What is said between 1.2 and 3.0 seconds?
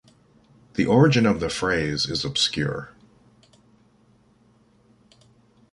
of the phrase is obscure.